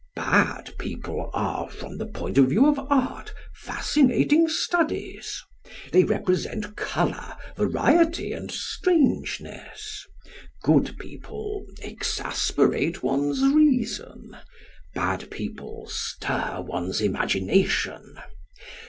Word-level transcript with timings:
Bad 0.15 0.73
people 0.79 1.29
are, 1.31 1.69
from 1.69 1.99
the 1.99 2.07
point 2.07 2.39
of 2.39 2.47
view 2.49 2.65
of 2.67 2.79
art, 2.89 3.35
fascinating 3.53 4.47
studies. 4.49 5.43
They 5.91 6.03
represent 6.03 6.75
colour, 6.75 7.37
variety 7.55 8.33
and 8.33 8.49
strangeness. 8.51 10.07
Good 10.63 10.97
people 10.97 11.67
exasperate 11.83 13.03
one's 13.03 13.41
reason; 13.43 14.35
bad 14.95 15.29
people 15.29 15.85
stir 15.87 16.61
one's 16.61 16.99
imagination. 16.99 18.17